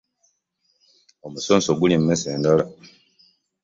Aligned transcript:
Omusonso 1.25 1.69
gulya 1.79 1.97
emmeese 1.99 2.27
endala. 2.35 2.65